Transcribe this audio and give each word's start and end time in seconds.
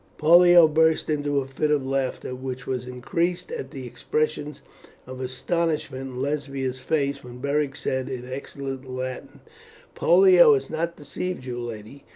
Pollio 0.17 0.67
burst 0.67 1.11
into 1.11 1.41
a 1.41 1.47
fit 1.47 1.69
of 1.69 1.85
laughter, 1.85 2.33
which 2.33 2.65
was 2.65 2.87
increased 2.87 3.51
at 3.51 3.69
the 3.69 3.85
expression 3.85 4.55
of 5.05 5.21
astonishment 5.21 6.01
in 6.01 6.19
Lesbia's 6.19 6.79
face 6.79 7.23
when 7.23 7.37
Beric 7.37 7.75
said, 7.75 8.09
in 8.09 8.27
excellent 8.27 8.89
Latin, 8.89 9.41
"Pollio 9.93 10.55
has 10.55 10.71
not 10.71 10.95
deceived 10.95 11.45
you, 11.45 11.59
lady. 11.59 12.03